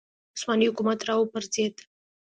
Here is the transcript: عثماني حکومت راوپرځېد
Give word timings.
عثماني 0.35 0.65
حکومت 0.71 0.99
راوپرځېد 1.07 1.75